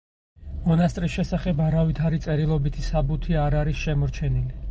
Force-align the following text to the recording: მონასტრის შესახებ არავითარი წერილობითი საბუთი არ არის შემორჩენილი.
მონასტრის 0.69 1.17
შესახებ 1.17 1.61
არავითარი 1.65 2.21
წერილობითი 2.25 2.87
საბუთი 2.89 3.37
არ 3.45 3.61
არის 3.63 3.85
შემორჩენილი. 3.87 4.59